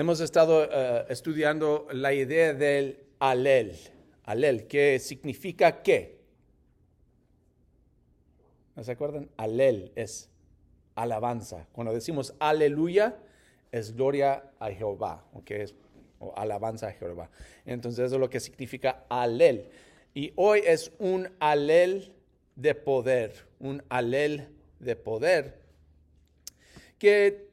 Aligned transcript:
Hemos 0.00 0.20
estado 0.20 0.64
eh, 0.64 1.04
estudiando 1.10 1.86
la 1.92 2.14
idea 2.14 2.54
del 2.54 3.04
alel, 3.18 3.76
alel, 4.24 4.66
que 4.66 4.98
significa 4.98 5.82
qué. 5.82 6.22
¿No 8.74 8.82
se 8.82 8.92
acuerdan? 8.92 9.28
Alel 9.36 9.92
es 9.96 10.30
alabanza. 10.94 11.66
Cuando 11.72 11.92
decimos 11.92 12.34
aleluya, 12.38 13.18
es 13.70 13.94
gloria 13.94 14.42
a 14.58 14.70
Jehová, 14.70 15.22
¿ok? 15.34 15.50
Es, 15.50 15.74
o 16.18 16.32
alabanza 16.34 16.86
a 16.86 16.92
Jehová. 16.92 17.28
Entonces 17.66 18.06
eso 18.06 18.14
es 18.14 18.20
lo 18.22 18.30
que 18.30 18.40
significa 18.40 19.04
alel. 19.10 19.68
Y 20.14 20.32
hoy 20.36 20.62
es 20.64 20.92
un 20.98 21.28
alel 21.40 22.14
de 22.56 22.74
poder, 22.74 23.34
un 23.58 23.82
alel 23.90 24.48
de 24.78 24.96
poder 24.96 25.60
que 26.98 27.49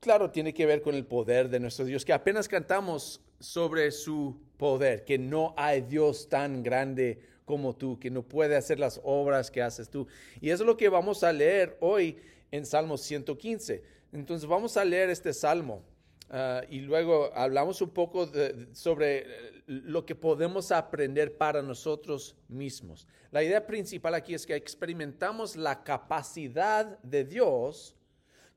claro, 0.00 0.30
tiene 0.30 0.54
que 0.54 0.66
ver 0.66 0.82
con 0.82 0.94
el 0.94 1.06
poder 1.06 1.48
de 1.48 1.60
nuestro 1.60 1.84
Dios, 1.84 2.04
que 2.04 2.12
apenas 2.12 2.48
cantamos 2.48 3.20
sobre 3.40 3.90
su 3.90 4.40
poder, 4.56 5.04
que 5.04 5.18
no 5.18 5.54
hay 5.56 5.82
Dios 5.82 6.28
tan 6.28 6.62
grande 6.62 7.20
como 7.44 7.74
tú, 7.74 7.98
que 7.98 8.10
no 8.10 8.22
puede 8.22 8.56
hacer 8.56 8.78
las 8.78 9.00
obras 9.04 9.50
que 9.50 9.62
haces 9.62 9.88
tú. 9.88 10.06
Y 10.40 10.50
eso 10.50 10.64
es 10.64 10.66
lo 10.66 10.76
que 10.76 10.88
vamos 10.88 11.24
a 11.24 11.32
leer 11.32 11.76
hoy 11.80 12.18
en 12.50 12.66
Salmo 12.66 12.98
115. 12.98 13.82
Entonces 14.12 14.48
vamos 14.48 14.76
a 14.76 14.84
leer 14.84 15.10
este 15.10 15.32
salmo 15.32 15.82
ah, 16.30 16.62
y 16.68 16.80
luego 16.80 17.30
hablamos 17.34 17.80
un 17.80 17.90
poco 17.90 18.28
sobre 18.72 19.26
lo 19.66 20.04
que 20.04 20.14
podemos 20.14 20.72
aprender 20.72 21.36
para 21.36 21.62
nosotros 21.62 22.36
mismos. 22.48 23.06
La 23.30 23.42
idea 23.42 23.66
principal 23.66 24.14
aquí 24.14 24.34
es 24.34 24.46
que 24.46 24.54
experimentamos 24.54 25.56
la 25.56 25.82
capacidad 25.84 26.98
de 27.02 27.24
Dios 27.24 27.97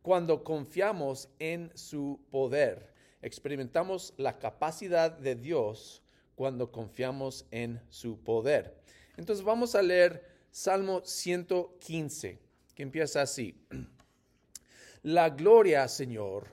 cuando 0.01 0.43
confiamos 0.43 1.29
en 1.39 1.71
su 1.75 2.19
poder. 2.31 2.93
Experimentamos 3.21 4.13
la 4.17 4.39
capacidad 4.39 5.11
de 5.11 5.35
Dios 5.35 6.01
cuando 6.35 6.71
confiamos 6.71 7.45
en 7.51 7.81
su 7.89 8.19
poder. 8.23 8.81
Entonces 9.17 9.45
vamos 9.45 9.75
a 9.75 9.81
leer 9.81 10.25
Salmo 10.49 11.01
115, 11.05 12.39
que 12.73 12.83
empieza 12.83 13.21
así. 13.21 13.63
La 15.03 15.29
gloria, 15.29 15.87
Señor, 15.87 16.47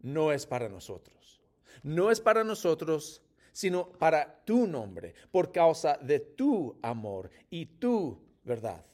no 0.00 0.32
es 0.32 0.46
para 0.46 0.68
nosotros. 0.68 1.40
No 1.82 2.10
es 2.10 2.20
para 2.20 2.44
nosotros, 2.44 3.22
sino 3.52 3.90
para 3.92 4.44
tu 4.44 4.66
nombre, 4.66 5.14
por 5.30 5.52
causa 5.52 5.98
de 5.98 6.20
tu 6.20 6.78
amor 6.82 7.30
y 7.50 7.66
tu 7.66 8.18
verdad. 8.44 8.84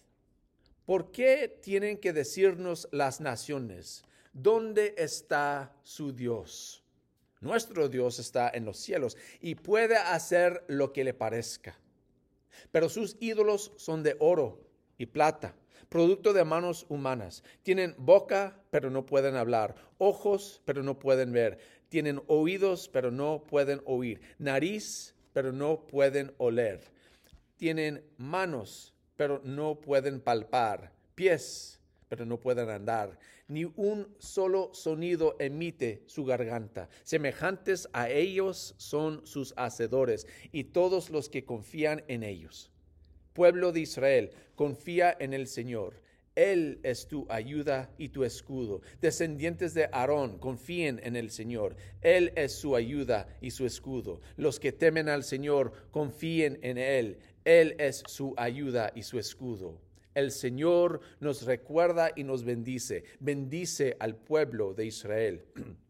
¿Por 0.85 1.13
qué 1.13 1.49
tienen 1.63 1.97
que 1.97 2.13
decirnos 2.13 2.89
las 2.93 3.21
naciones? 3.21 4.05
¿Dónde 4.35 4.95
está 4.99 5.75
su 5.83 6.13
Dios? 6.13 6.85
Nuestro 7.41 7.89
Dios 7.89 8.19
está 8.19 8.51
en 8.53 8.67
los 8.67 8.79
cielos 8.79 9.17
y 9.41 9.55
puede 9.55 9.97
hacer 9.97 10.63
lo 10.69 10.93
que 10.93 11.05
le 11.05 11.15
parezca. 11.15 11.79
Pero 12.71 12.89
sus 12.89 13.17
ídolos 13.21 13.73
son 13.77 14.03
de 14.03 14.17
oro 14.19 14.61
y 14.99 15.07
plata, 15.07 15.55
producto 15.89 16.33
de 16.33 16.45
manos 16.45 16.85
humanas. 16.89 17.43
Tienen 17.63 17.95
boca, 17.97 18.61
pero 18.71 18.91
no 18.91 19.07
pueden 19.07 19.37
hablar, 19.37 19.75
ojos, 19.99 20.61
pero 20.65 20.83
no 20.83 20.99
pueden 20.99 21.33
ver. 21.33 21.59
Tienen 21.89 22.23
oídos, 22.27 22.89
pero 22.89 23.11
no 23.11 23.45
pueden 23.45 23.81
oír, 23.87 24.21
nariz, 24.39 25.15
pero 25.33 25.53
no 25.53 25.87
pueden 25.87 26.35
oler. 26.39 26.81
Tienen 27.57 28.05
manos, 28.17 28.94
pero 29.17 29.41
no 29.45 29.81
pueden 29.81 30.21
palpar, 30.21 30.93
pies, 31.15 31.81
pero 32.09 32.25
no 32.25 32.41
pueden 32.41 32.71
andar. 32.71 33.19
Ni 33.49 33.65
un 33.65 34.15
solo 34.19 34.71
sonido 34.73 35.37
emite 35.39 36.03
su 36.07 36.25
garganta. 36.25 36.89
Semejantes 37.03 37.89
a 37.93 38.09
ellos 38.09 38.75
son 38.79 39.27
sus 39.27 39.53
hacedores 39.57 40.27
y 40.51 40.65
todos 40.65 41.11
los 41.11 41.29
que 41.29 41.45
confían 41.45 42.05
en 42.09 42.23
ellos. 42.23 42.71
Pueblo 43.35 43.73
de 43.73 43.81
Israel, 43.81 44.31
confía 44.55 45.15
en 45.19 45.35
el 45.35 45.47
Señor. 45.47 46.05
Él 46.37 46.81
es 46.83 47.07
tu 47.07 47.27
ayuda 47.29 47.91
y 47.97 48.09
tu 48.09 48.25
escudo. 48.25 48.81
Descendientes 49.01 49.73
de 49.75 49.89
Aarón, 49.93 50.39
confíen 50.39 51.01
en 51.05 51.15
el 51.15 51.31
Señor. 51.31 51.77
Él 52.01 52.33
es 52.35 52.53
su 52.53 52.75
ayuda 52.75 53.29
y 53.41 53.53
su 53.53 53.67
escudo. 53.67 54.21
Los 54.37 54.59
que 54.59 54.73
temen 54.73 55.09
al 55.09 55.23
Señor, 55.23 55.73
confíen 55.93 56.59
en 56.63 56.79
Él. 56.79 57.19
Él 57.45 57.75
es 57.79 58.03
su 58.07 58.35
ayuda 58.37 58.93
y 58.95 59.03
su 59.03 59.19
escudo. 59.19 59.81
El 60.15 60.31
Señor 60.31 61.01
nos 61.21 61.43
recuerda 61.43 62.13
y 62.15 62.25
nos 62.25 62.45
bendice. 62.45 63.05
Bendice 63.21 63.97
al 63.99 64.17
pueblo 64.17 64.73
de 64.75 64.87
Israel. 64.87 65.43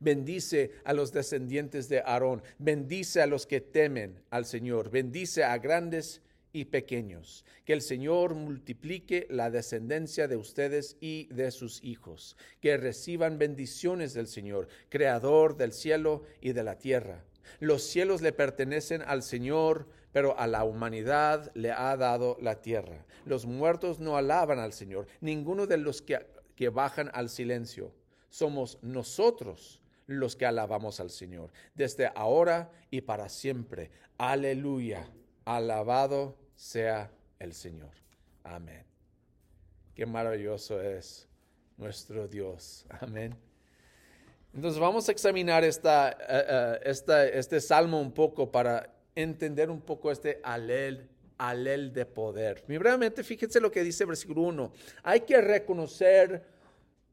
Bendice 0.00 0.70
a 0.84 0.94
los 0.94 1.12
descendientes 1.12 1.88
de 1.88 2.00
Aarón. 2.00 2.42
Bendice 2.58 3.20
a 3.20 3.26
los 3.26 3.46
que 3.46 3.60
temen 3.60 4.20
al 4.30 4.46
Señor. 4.46 4.90
Bendice 4.90 5.44
a 5.44 5.58
grandes 5.58 6.22
y 6.52 6.66
pequeños. 6.66 7.44
Que 7.64 7.74
el 7.74 7.82
Señor 7.82 8.34
multiplique 8.34 9.26
la 9.30 9.50
descendencia 9.50 10.26
de 10.26 10.36
ustedes 10.36 10.96
y 11.00 11.26
de 11.26 11.50
sus 11.50 11.82
hijos. 11.82 12.36
Que 12.60 12.76
reciban 12.76 13.36
bendiciones 13.36 14.14
del 14.14 14.26
Señor, 14.26 14.68
creador 14.88 15.56
del 15.56 15.72
cielo 15.72 16.22
y 16.40 16.52
de 16.52 16.62
la 16.62 16.78
tierra. 16.78 17.24
Los 17.58 17.82
cielos 17.82 18.22
le 18.22 18.32
pertenecen 18.32 19.02
al 19.02 19.22
Señor 19.22 19.86
pero 20.12 20.38
a 20.38 20.46
la 20.46 20.64
humanidad 20.64 21.50
le 21.54 21.72
ha 21.72 21.96
dado 21.96 22.36
la 22.40 22.60
tierra. 22.60 23.04
Los 23.24 23.46
muertos 23.46 24.00
no 24.00 24.16
alaban 24.16 24.58
al 24.58 24.72
Señor, 24.72 25.06
ninguno 25.20 25.66
de 25.66 25.76
los 25.76 26.02
que, 26.02 26.26
que 26.56 26.68
bajan 26.68 27.10
al 27.14 27.28
silencio. 27.28 27.92
Somos 28.28 28.78
nosotros 28.82 29.80
los 30.06 30.34
que 30.34 30.46
alabamos 30.46 31.00
al 31.00 31.10
Señor, 31.10 31.52
desde 31.74 32.10
ahora 32.14 32.70
y 32.90 33.00
para 33.02 33.28
siempre. 33.28 33.90
Aleluya, 34.18 35.08
alabado 35.44 36.36
sea 36.54 37.12
el 37.38 37.54
Señor. 37.54 37.92
Amén. 38.42 38.84
Qué 39.94 40.06
maravilloso 40.06 40.80
es 40.80 41.28
nuestro 41.76 42.26
Dios. 42.26 42.86
Amén. 43.00 43.36
Entonces 44.52 44.80
vamos 44.80 45.08
a 45.08 45.12
examinar 45.12 45.62
esta, 45.62 46.10
eh, 46.10 46.80
eh, 46.84 47.30
este 47.34 47.60
salmo 47.60 48.00
un 48.00 48.12
poco 48.12 48.50
para 48.50 48.92
entender 49.22 49.70
un 49.70 49.80
poco 49.80 50.10
este 50.10 50.40
alel, 50.42 51.08
alel 51.38 51.92
de 51.92 52.06
poder. 52.06 52.64
Y 52.68 53.22
fíjense 53.22 53.60
lo 53.60 53.70
que 53.70 53.82
dice 53.82 54.04
versículo 54.04 54.42
1. 54.42 54.72
Hay 55.02 55.20
que 55.20 55.40
reconocer 55.40 56.44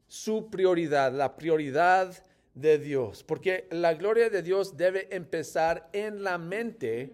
su 0.06 0.50
prioridad, 0.50 1.12
la 1.12 1.36
prioridad 1.36 2.14
de 2.54 2.78
Dios, 2.78 3.22
porque 3.22 3.68
la 3.70 3.94
gloria 3.94 4.30
de 4.30 4.42
Dios 4.42 4.76
debe 4.76 5.14
empezar 5.14 5.88
en 5.92 6.22
la 6.22 6.38
mente 6.38 7.12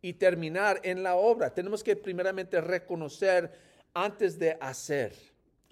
y 0.00 0.14
terminar 0.14 0.80
en 0.84 1.02
la 1.02 1.16
obra. 1.16 1.52
Tenemos 1.52 1.82
que 1.82 1.96
primeramente 1.96 2.60
reconocer 2.60 3.50
antes 3.94 4.38
de 4.38 4.56
hacer. 4.60 5.14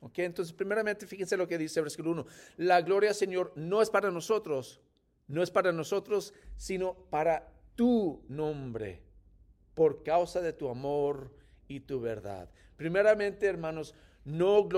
¿Ok? 0.00 0.18
Entonces, 0.18 0.52
primeramente, 0.52 1.06
fíjense 1.06 1.36
lo 1.36 1.46
que 1.46 1.58
dice 1.58 1.80
versículo 1.80 2.10
1. 2.12 2.26
La 2.56 2.80
gloria, 2.82 3.14
Señor, 3.14 3.52
no 3.54 3.82
es 3.82 3.90
para 3.90 4.10
nosotros, 4.10 4.80
no 5.28 5.42
es 5.42 5.50
para 5.50 5.70
nosotros, 5.70 6.34
sino 6.56 6.94
para 7.10 7.51
tu 7.74 8.22
nombre 8.28 9.02
por 9.74 10.02
causa 10.02 10.40
de 10.40 10.52
tu 10.52 10.68
amor 10.68 11.34
y 11.68 11.80
tu 11.80 12.00
verdad. 12.00 12.50
Primeramente, 12.76 13.46
hermanos, 13.46 13.94
no, 14.24 14.68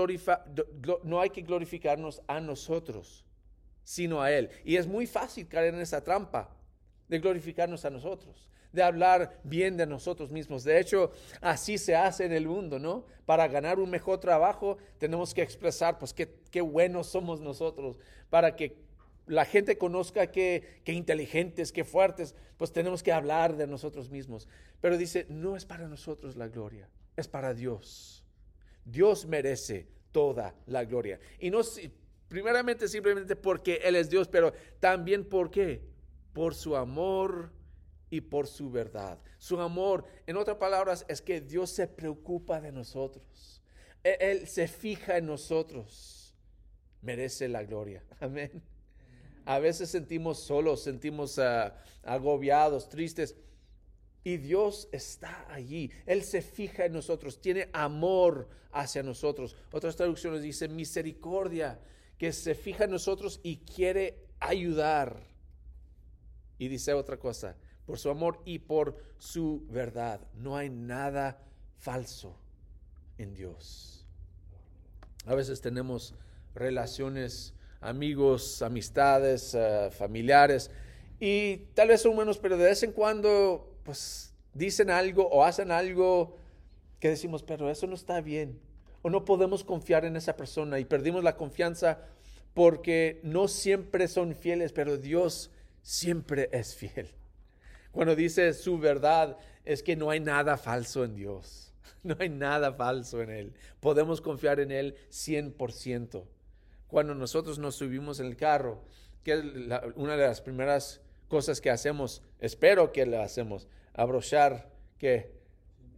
no 1.03 1.21
hay 1.21 1.29
que 1.29 1.41
glorificarnos 1.41 2.21
a 2.27 2.39
nosotros, 2.39 3.25
sino 3.83 4.21
a 4.21 4.31
Él. 4.31 4.49
Y 4.63 4.77
es 4.77 4.87
muy 4.87 5.07
fácil 5.07 5.47
caer 5.47 5.73
en 5.73 5.81
esa 5.81 6.03
trampa 6.03 6.55
de 7.07 7.19
glorificarnos 7.19 7.85
a 7.85 7.89
nosotros, 7.89 8.49
de 8.71 8.83
hablar 8.83 9.39
bien 9.43 9.77
de 9.77 9.85
nosotros 9.85 10.31
mismos. 10.31 10.63
De 10.63 10.79
hecho, 10.79 11.11
así 11.41 11.77
se 11.77 11.95
hace 11.95 12.25
en 12.25 12.33
el 12.33 12.47
mundo, 12.47 12.79
¿no? 12.79 13.05
Para 13.25 13.47
ganar 13.47 13.79
un 13.79 13.89
mejor 13.89 14.19
trabajo 14.19 14.77
tenemos 14.97 15.33
que 15.33 15.41
expresar, 15.41 15.99
pues, 15.99 16.13
qué, 16.13 16.39
qué 16.51 16.61
buenos 16.61 17.07
somos 17.07 17.41
nosotros, 17.41 17.97
para 18.29 18.55
que 18.55 18.84
la 19.27 19.45
gente 19.45 19.77
conozca 19.77 20.31
qué, 20.31 20.81
inteligentes, 20.85 21.71
qué 21.71 21.83
fuertes, 21.83 22.35
pues 22.57 22.71
tenemos 22.71 23.03
que 23.03 23.11
hablar 23.11 23.57
de 23.57 23.67
nosotros 23.67 24.09
mismos. 24.09 24.47
Pero 24.81 24.97
dice, 24.97 25.25
no 25.29 25.55
es 25.55 25.65
para 25.65 25.87
nosotros 25.87 26.35
la 26.35 26.47
gloria, 26.47 26.89
es 27.15 27.27
para 27.27 27.53
Dios. 27.53 28.23
Dios 28.83 29.25
merece 29.25 29.87
toda 30.11 30.55
la 30.67 30.85
gloria. 30.85 31.19
Y 31.39 31.49
no 31.49 31.61
primeramente 32.27 32.87
simplemente 32.87 33.35
porque 33.35 33.81
Él 33.83 33.95
es 33.95 34.09
Dios, 34.09 34.27
pero 34.27 34.53
también 34.79 35.27
por 35.27 35.49
qué? 35.49 35.81
Por 36.33 36.53
su 36.53 36.75
amor 36.75 37.51
y 38.09 38.21
por 38.21 38.47
su 38.47 38.69
verdad. 38.69 39.19
Su 39.37 39.59
amor, 39.59 40.05
en 40.27 40.37
otras 40.37 40.57
palabras, 40.57 41.05
es 41.07 41.21
que 41.21 41.41
Dios 41.41 41.69
se 41.69 41.87
preocupa 41.87 42.61
de 42.61 42.71
nosotros. 42.71 43.61
E-, 44.03 44.17
Él 44.19 44.47
se 44.47 44.67
fija 44.67 45.17
en 45.17 45.25
nosotros. 45.25 46.35
Merece 47.01 47.47
la 47.47 47.63
gloria. 47.63 48.03
Amén. 48.19 48.74
A 49.45 49.59
veces 49.59 49.89
sentimos 49.89 50.39
solos, 50.39 50.83
sentimos 50.83 51.39
ah, 51.39 51.75
agobiados, 52.03 52.89
tristes. 52.89 53.35
Y 54.23 54.37
Dios 54.37 54.89
está 54.91 55.45
allí. 55.53 55.91
Él 56.07 56.23
se 56.23 56.41
fija 56.41 56.85
en 56.85 56.93
nosotros, 56.93 57.39
tiene 57.39 57.69
amor 57.73 58.49
hacia 58.71 59.03
nosotros. 59.03 59.55
Otras 59.71 59.95
traducciones 59.95 60.41
dicen 60.41 60.75
misericordia, 60.75 61.79
que 62.17 62.31
se 62.31 62.55
fija 62.55 62.85
en 62.85 62.91
nosotros 62.91 63.39
y 63.43 63.57
quiere 63.57 64.25
ayudar. 64.39 65.21
Y 66.57 66.67
dice 66.69 66.93
otra 66.93 67.17
cosa, 67.17 67.55
por 67.85 67.99
su 67.99 68.09
amor 68.09 68.41
y 68.45 68.59
por 68.59 68.97
su 69.17 69.65
verdad. 69.69 70.21
No 70.33 70.57
hay 70.57 70.69
nada 70.69 71.41
falso 71.77 72.37
en 73.17 73.33
Dios. 73.33 74.05
A 75.25 75.35
veces 75.35 75.61
tenemos 75.61 76.13
relaciones, 76.53 77.53
amigos, 77.85 78.61
amistades, 78.61 79.53
eh, 79.53 79.89
familiares, 79.91 80.71
y 81.19 81.57
tal 81.73 81.89
vez 81.89 82.01
son 82.01 82.13
humanos, 82.13 82.37
pero 82.37 82.57
de 82.57 82.65
vez 82.65 82.83
en 82.83 82.91
cuando, 82.91 83.73
pues, 83.83 84.33
dicen 84.53 84.89
algo 84.89 85.27
o 85.29 85.43
hacen 85.43 85.71
algo 85.71 86.37
que 86.99 87.09
decimos, 87.09 87.43
pero 87.43 87.69
eso 87.69 87.87
no 87.87 87.95
está 87.95 88.21
bien. 88.21 88.59
O 89.01 89.09
no 89.09 89.23
podemos 89.23 89.63
confiar 89.63 90.05
en 90.05 90.15
esa 90.15 90.35
persona 90.35 90.79
y 90.79 90.85
perdimos 90.85 91.23
la 91.23 91.37
confianza 91.37 91.99
porque 92.53 93.19
no 93.23 93.47
siempre 93.47 94.07
son 94.07 94.33
fieles, 94.33 94.71
pero 94.71 94.97
Dios 94.97 95.51
siempre 95.81 96.49
es 96.51 96.75
fiel. 96.75 97.09
Cuando 97.91 98.15
dice 98.15 98.51
su 98.53 98.79
verdad, 98.79 99.37
es 99.63 99.83
que 99.83 99.95
no 99.95 100.09
hay 100.09 100.19
nada 100.19 100.57
falso 100.57 101.03
en 101.03 101.15
Dios. 101.15 101.71
No 102.03 102.15
hay 102.19 102.29
nada 102.29 102.71
falso 102.71 103.19
en 103.23 103.31
Él. 103.31 103.53
Podemos 103.79 104.21
confiar 104.21 104.59
en 104.59 104.71
Él 104.71 104.95
100%. 105.09 106.23
Cuando 106.95 107.13
nosotros 107.13 107.59
nos 107.59 107.75
subimos 107.75 108.21
en 108.21 108.27
el 108.27 108.37
carro, 108.37 108.81
que 109.21 109.33
es 109.33 109.43
una 109.97 110.15
de 110.15 110.27
las 110.27 110.39
primeras 110.39 111.01
cosas 111.27 111.59
que 111.59 111.69
hacemos, 111.69 112.21
espero 112.39 112.93
que 112.93 113.05
la 113.05 113.21
hacemos, 113.21 113.67
abrochar 113.93 114.71
que 114.97 115.29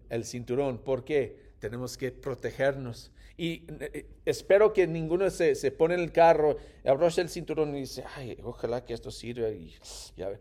el 0.09 0.25
cinturón, 0.25 0.79
porque 0.79 1.51
tenemos 1.59 1.99
que 1.99 2.11
protegernos. 2.11 3.11
Y 3.38 3.63
eh, 3.79 4.07
espero 4.25 4.73
que 4.73 4.88
ninguno 4.88 5.29
se, 5.29 5.53
se, 5.53 5.69
pone 5.69 5.94
en 5.94 5.99
el 5.99 6.11
carro, 6.11 6.57
abrocha 6.83 7.21
el 7.21 7.29
cinturón 7.29 7.75
y 7.75 7.81
dice, 7.81 8.03
ay, 8.15 8.39
ojalá 8.41 8.83
que 8.83 8.95
esto 8.95 9.11
sirva. 9.11 9.49
Y 9.49 9.75
ya, 10.15 10.31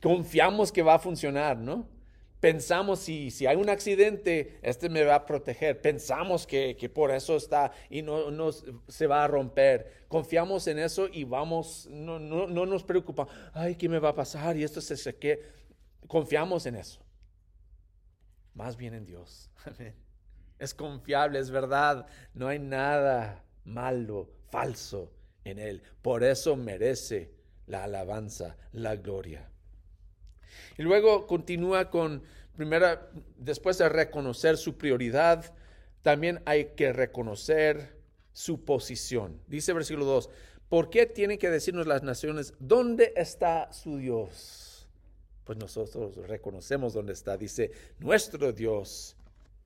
confiamos 0.00 0.70
que 0.70 0.82
va 0.82 0.94
a 0.94 0.98
funcionar, 1.00 1.56
¿no? 1.58 1.88
Pensamos 2.44 2.98
si, 2.98 3.30
si 3.30 3.46
hay 3.46 3.56
un 3.56 3.70
accidente, 3.70 4.58
este 4.60 4.90
me 4.90 5.02
va 5.02 5.14
a 5.14 5.24
proteger. 5.24 5.80
Pensamos 5.80 6.46
que, 6.46 6.76
que 6.76 6.90
por 6.90 7.10
eso 7.10 7.36
está 7.36 7.72
y 7.88 8.02
no, 8.02 8.30
no, 8.30 8.52
se 8.52 9.06
va 9.06 9.24
a 9.24 9.26
romper. 9.26 10.04
Confiamos 10.08 10.66
en 10.66 10.78
eso 10.78 11.08
y 11.10 11.24
vamos, 11.24 11.88
no, 11.90 12.18
no, 12.18 12.46
no 12.46 12.66
nos 12.66 12.84
preocupa. 12.84 13.26
Ay, 13.54 13.76
¿qué 13.76 13.88
me 13.88 13.98
va 13.98 14.10
a 14.10 14.14
pasar? 14.14 14.58
Y 14.58 14.62
esto 14.62 14.82
se 14.82 14.94
seque. 14.98 15.40
Confiamos 16.06 16.66
en 16.66 16.74
eso. 16.74 17.00
Más 18.52 18.76
bien 18.76 18.92
en 18.92 19.06
Dios. 19.06 19.50
Es 20.58 20.74
confiable, 20.74 21.38
es 21.38 21.50
verdad. 21.50 22.06
No 22.34 22.48
hay 22.48 22.58
nada 22.58 23.42
malo, 23.64 24.28
falso 24.50 25.10
en 25.44 25.58
Él. 25.58 25.82
Por 26.02 26.22
eso 26.22 26.56
merece 26.56 27.34
la 27.66 27.84
alabanza, 27.84 28.58
la 28.72 28.96
gloria. 28.96 29.50
Y 30.78 30.82
luego 30.82 31.26
continúa 31.26 31.90
con, 31.90 32.22
primera, 32.56 33.10
después 33.36 33.78
de 33.78 33.88
reconocer 33.88 34.56
su 34.56 34.76
prioridad, 34.76 35.54
también 36.02 36.42
hay 36.44 36.66
que 36.76 36.92
reconocer 36.92 37.96
su 38.32 38.64
posición. 38.64 39.40
Dice 39.46 39.72
versículo 39.72 40.04
2, 40.04 40.30
¿por 40.68 40.90
qué 40.90 41.06
tienen 41.06 41.38
que 41.38 41.50
decirnos 41.50 41.86
las 41.86 42.02
naciones 42.02 42.52
dónde 42.58 43.12
está 43.16 43.72
su 43.72 43.96
Dios? 43.96 44.88
Pues 45.44 45.58
nosotros 45.58 46.16
reconocemos 46.16 46.92
dónde 46.92 47.12
está. 47.12 47.36
Dice, 47.36 47.70
nuestro 47.98 48.52
Dios 48.52 49.16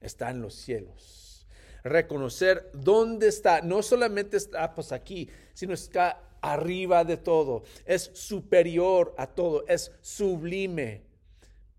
está 0.00 0.30
en 0.30 0.42
los 0.42 0.54
cielos. 0.54 1.46
Reconocer 1.84 2.70
dónde 2.74 3.28
está, 3.28 3.62
no 3.62 3.82
solamente 3.82 4.36
está 4.36 4.74
pues 4.74 4.92
aquí, 4.92 5.28
sino 5.54 5.74
está 5.74 6.27
arriba 6.40 7.04
de 7.04 7.16
todo, 7.16 7.62
es 7.84 8.10
superior 8.14 9.14
a 9.18 9.26
todo, 9.26 9.64
es 9.66 9.92
sublime. 10.00 11.08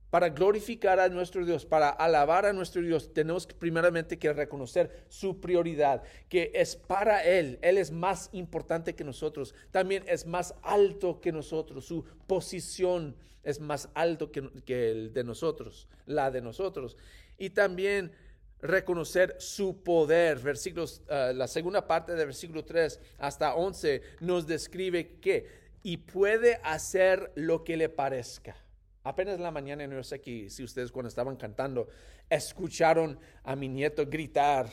Para 0.10 0.30
glorificar 0.30 1.00
a 1.00 1.08
nuestro 1.08 1.46
Dios, 1.46 1.66
para 1.66 1.90
alabar 1.90 2.48
a 2.48 2.54
nuestro 2.54 2.82
Dios, 2.82 3.14
tenemos 3.14 3.46
primeramente 3.46 4.18
que 4.18 4.34
reconocer 4.34 5.06
su 5.08 5.40
prioridad, 5.40 6.02
que 6.30 6.52
es 6.56 6.76
para 6.76 7.24
Él. 7.24 7.60
Él 7.62 7.78
es 7.78 7.92
más 7.92 8.30
importante 8.32 8.96
que 8.96 9.04
nosotros. 9.04 9.54
También 9.70 10.04
es 10.08 10.26
más 10.26 10.56
alto 10.64 11.22
que 11.22 11.32
nosotros. 11.32 11.86
Su 11.86 12.06
posición 12.26 13.16
es 13.44 13.60
más 13.60 13.90
alto 13.94 14.32
que, 14.32 14.50
que 14.66 14.90
el 14.90 15.14
de 15.14 15.24
nosotros, 15.24 15.88
la 16.08 16.32
de 16.32 16.42
nosotros. 16.42 16.98
Y 17.38 17.52
también 17.52 18.12
reconocer 18.62 19.36
su 19.40 19.84
poder. 19.84 20.40
Versículos, 20.40 21.02
ah, 21.10 21.32
la 21.34 21.48
segunda 21.48 21.88
parte 21.88 22.14
del 22.14 22.28
versículo 22.28 22.64
3 22.64 23.00
hasta 23.18 23.56
11 23.56 24.02
nos 24.22 24.48
describe 24.48 25.20
que 25.20 25.70
y 25.84 25.98
puede 25.98 26.60
hacer 26.64 27.32
lo 27.36 27.64
que 27.64 27.78
le 27.78 27.90
parezca. 27.90 28.56
Apenas 29.04 29.40
la 29.40 29.50
mañana, 29.50 29.88
no 29.88 30.04
sé 30.04 30.22
si 30.50 30.64
ustedes 30.64 30.92
cuando 30.92 31.08
estaban 31.08 31.38
cantando 31.38 31.88
escucharon 32.30 33.20
a 33.44 33.56
mi 33.56 33.68
nieto 33.68 34.06
gritar. 34.06 34.70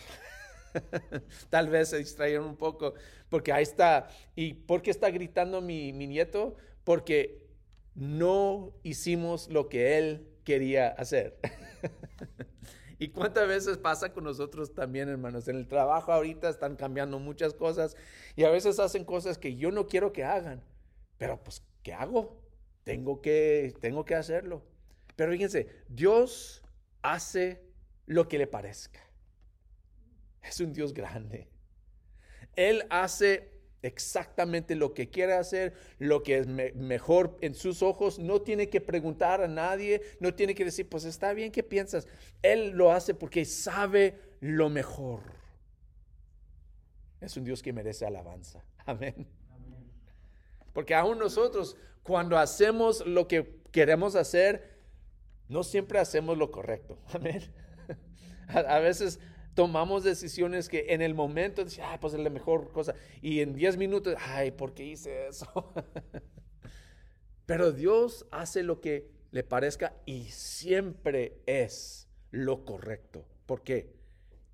Tal 1.50 1.69
vez 1.69 1.91
se 1.91 1.99
distrayeron 1.99 2.47
un 2.47 2.56
poco, 2.56 2.94
porque 3.31 3.53
ahí 3.53 3.62
está. 3.62 4.09
¿Y 4.35 4.55
por 4.55 4.82
qué 4.82 4.91
está 4.91 5.11
gritando 5.11 5.61
mi, 5.61 5.93
mi 5.93 6.06
nieto? 6.06 6.56
Porque 6.85 7.47
no 7.94 8.75
hicimos 8.82 9.49
lo 9.49 9.69
que 9.69 9.97
él 9.97 10.29
quería 10.44 10.89
hacer. 10.89 11.39
¿Y 12.98 13.08
cuántas 13.08 13.46
veces 13.46 13.76
pasa 13.76 14.12
con 14.12 14.25
nosotros 14.25 14.72
también, 14.72 15.08
hermanos? 15.08 15.48
En 15.48 15.56
el 15.56 15.69
trabajo 15.69 16.12
ahorita 16.12 16.48
están 16.48 16.76
cambiando 16.76 17.19
muchas 17.19 17.52
cosas 17.52 17.96
y 18.37 18.44
a 18.44 18.50
veces 18.50 18.78
hacen 18.78 19.04
cosas 19.04 19.37
que 19.37 19.56
yo 19.56 19.70
no 19.70 19.87
quiero 19.87 20.12
que 20.12 20.25
hagan, 20.25 20.62
pero 21.19 21.43
pues, 21.43 21.62
¿qué 21.82 21.93
hago? 21.93 22.40
Tengo 22.84 23.20
que, 23.20 23.75
tengo 23.81 24.04
que 24.04 24.14
hacerlo. 24.14 24.62
Pero 25.14 25.32
fíjense, 25.32 25.69
Dios 25.88 26.62
hace 27.02 27.62
lo 28.06 28.28
que 28.28 28.38
le 28.38 28.46
parezca. 28.46 29.00
Es 30.43 30.60
un 30.60 30.72
Dios 30.72 30.94
grande. 30.94 31.48
Él 32.54 32.87
hace 32.88 33.56
exactamente 33.87 34.75
lo 34.75 34.94
que 34.94 35.09
quiere 35.09 35.35
hacer, 35.35 35.75
lo 35.99 36.23
que 36.23 36.38
es 36.38 36.47
mejor 36.47 37.37
en 37.41 37.55
sus 37.55 37.83
ojos. 37.83 38.19
No 38.19 38.43
tiene 38.43 38.69
que 38.69 38.81
preguntar 38.81 39.41
a 39.41 39.49
nadie, 39.49 40.03
no 40.21 40.35
tiene 40.35 40.55
que 40.55 40.65
decir, 40.65 40.88
pues 40.88 41.05
está 41.05 41.33
bien, 41.33 41.53
¿qué 41.53 41.62
piensas? 41.62 42.06
Él 42.43 42.71
lo 42.71 42.93
hace 42.93 43.15
porque 43.15 43.44
sabe 43.44 44.19
lo 44.41 44.69
mejor. 44.69 45.21
Es 47.21 47.37
un 47.37 47.44
Dios 47.44 47.62
que 47.62 47.73
merece 47.73 48.06
alabanza. 48.06 48.65
Amén. 48.85 49.27
Porque 50.73 50.94
aún 50.94 51.19
nosotros, 51.19 51.77
cuando 52.03 52.37
hacemos 52.37 53.05
lo 53.06 53.27
que 53.27 53.63
queremos 53.72 54.15
hacer, 54.15 54.77
no 55.49 55.63
siempre 55.63 55.99
hacemos 55.99 56.37
lo 56.37 56.51
correcto. 56.51 56.99
Amén. 57.13 57.43
A, 58.49 58.79
veces 58.79 59.19
tomamos 59.56 60.05
decisiones 60.05 60.69
que 60.69 60.86
en 60.91 61.03
el 61.03 61.15
momento 61.15 61.65
ay, 61.82 61.98
pues 62.01 62.15
es 62.15 62.20
la 62.20 62.31
mejor 62.31 62.70
cosa. 62.70 62.94
Y 63.22 63.41
en 63.41 63.55
10 63.55 63.79
minutos, 63.79 64.15
ay, 64.20 64.53
¿por 64.53 64.75
qué 64.75 64.84
hice 64.84 65.27
eso? 65.27 65.72
Pero 67.46 67.72
Dios 67.72 68.27
hace 68.31 68.63
lo 68.63 68.81
que 68.81 69.10
le 69.32 69.43
parezca 69.43 69.96
y 70.05 70.25
siempre 70.27 71.41
es 71.46 72.08
lo 72.31 72.65
correcto. 72.65 73.25
¿Por 73.46 73.63
qué? 73.63 73.96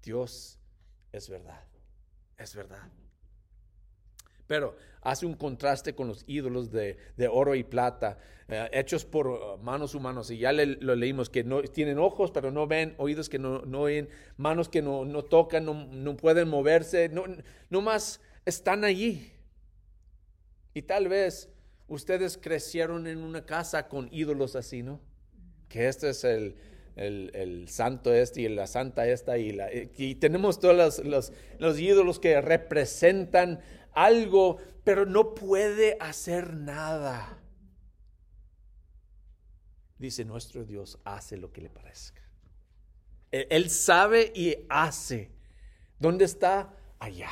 Dios 0.02 0.60
es 1.10 1.28
verdad. 1.28 1.64
Es 2.38 2.54
verdad. 2.54 2.88
Pero 4.46 4.76
hace 5.02 5.26
un 5.26 5.34
contraste 5.34 5.94
con 5.94 6.08
los 6.08 6.24
ídolos 6.26 6.70
de, 6.70 6.96
oro 7.30 7.54
y 7.54 7.64
plata, 7.64 8.18
eh, 8.48 8.68
hechos 8.72 9.04
por 9.04 9.26
uh, 9.26 9.58
manos 9.58 9.94
humanos. 9.94 10.30
Y 10.30 10.38
ya 10.38 10.52
lo 10.52 10.94
leímos, 10.94 11.28
que 11.28 11.44
no 11.44 11.62
tienen 11.62 11.98
ojos, 11.98 12.30
pero 12.30 12.50
no 12.50 12.66
ven, 12.66 12.94
oídos 12.98 13.28
que 13.28 13.38
no, 13.38 13.62
no 13.62 13.82
oyen, 13.82 14.08
manos 14.36 14.68
que 14.68 14.82
no, 14.82 15.04
no 15.04 15.22
tocan, 15.24 15.64
no, 15.64 15.74
no, 15.74 16.16
pueden 16.16 16.48
moverse, 16.48 17.08
no, 17.08 17.24
no 17.70 17.80
más 17.80 18.20
están 18.44 18.84
allí. 18.84 19.32
Y 20.74 20.82
tal 20.82 21.08
vez 21.08 21.48
ustedes 21.88 22.38
crecieron 22.38 23.06
en 23.06 23.18
una 23.18 23.44
casa 23.44 23.88
con 23.88 24.08
ídolos 24.12 24.56
así, 24.56 24.82
¿no? 24.82 25.00
Que 25.68 25.88
este 25.88 26.10
es 26.10 26.24
el, 26.24 26.56
el, 26.96 27.30
el, 27.34 27.68
santo 27.68 28.12
este 28.12 28.42
y 28.42 28.48
la 28.48 28.66
santa 28.66 29.06
esta 29.06 29.38
y, 29.38 29.52
la, 29.52 29.68
y 29.72 30.14
tenemos 30.16 30.60
todos 30.60 30.76
los, 30.76 31.04
los, 31.04 31.32
los, 31.58 31.78
ídolos 31.78 32.18
que 32.18 32.40
representan 32.40 33.60
algo, 33.94 34.58
pero 34.84 35.06
no 35.06 35.34
puede 35.34 35.96
hacer 36.00 36.54
nada. 36.54 37.38
Dice, 39.98 40.24
nuestro 40.24 40.64
Dios 40.64 40.98
hace 41.04 41.36
lo 41.36 41.52
que 41.52 41.62
le 41.62 41.70
parezca. 41.70 42.22
Él 43.30 43.70
sabe 43.70 44.32
y 44.34 44.56
hace. 44.68 45.30
¿Dónde 45.98 46.24
está? 46.24 46.74
Allá. 46.98 47.30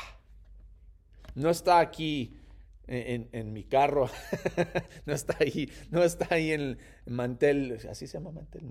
No 1.34 1.50
está 1.50 1.80
aquí 1.80 2.36
en, 2.86 3.52
mi 3.52 3.64
carro. 3.64 4.08
no 5.06 5.12
está 5.12 5.36
ahí. 5.40 5.70
No 5.90 6.02
está 6.02 6.34
ahí 6.34 6.52
en 6.52 6.60
el 6.60 6.78
mantel. 7.06 7.78
¿Así 7.90 8.06
se 8.06 8.14
llama 8.14 8.30
mantel? 8.30 8.62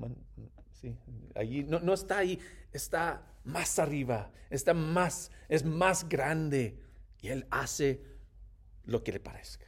sí, 0.71 0.95
allí. 1.35 1.63
No, 1.63 1.79
no 1.79 1.93
está 1.93 2.17
ahí. 2.19 2.39
Está 2.71 3.27
más 3.43 3.79
arriba. 3.79 4.31
Está 4.49 4.73
más. 4.73 5.31
Es 5.49 5.63
más 5.63 6.07
grande. 6.09 6.79
Y 7.21 7.29
Él 7.29 7.45
hace 7.49 8.01
lo 8.85 9.03
que 9.03 9.11
le 9.11 9.19
parezca. 9.19 9.65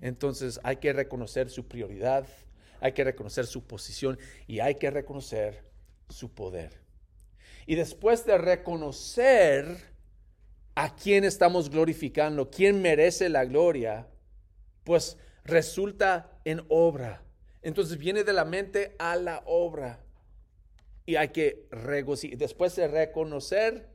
Entonces 0.00 0.60
hay 0.62 0.76
que 0.76 0.92
reconocer 0.92 1.50
su 1.50 1.66
prioridad, 1.66 2.26
hay 2.80 2.92
que 2.92 3.04
reconocer 3.04 3.46
su 3.46 3.66
posición 3.66 4.18
y 4.46 4.60
hay 4.60 4.76
que 4.76 4.90
reconocer 4.90 5.64
su 6.08 6.32
poder. 6.32 6.80
Y 7.66 7.74
después 7.74 8.24
de 8.24 8.38
reconocer 8.38 9.76
a 10.74 10.94
quién 10.94 11.24
estamos 11.24 11.70
glorificando, 11.70 12.50
quién 12.50 12.80
merece 12.80 13.28
la 13.28 13.44
gloria, 13.44 14.06
pues 14.84 15.18
resulta 15.44 16.30
en 16.44 16.64
obra. 16.68 17.22
Entonces 17.62 17.98
viene 17.98 18.24
de 18.24 18.32
la 18.32 18.44
mente 18.44 18.94
a 18.98 19.16
la 19.16 19.42
obra. 19.44 20.00
Y 21.04 21.16
hay 21.16 21.28
que 21.28 21.66
regocijar. 21.70 22.38
Después 22.38 22.76
de 22.76 22.86
reconocer, 22.86 23.88